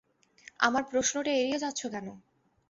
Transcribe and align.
আমার 0.59 0.83
প্রশ্নটা 0.91 1.31
এড়িয়ে 1.33 1.61
যাচ্ছো 1.63 1.87
কেন? 1.93 2.07